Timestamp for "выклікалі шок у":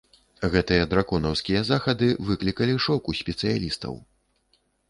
2.31-3.19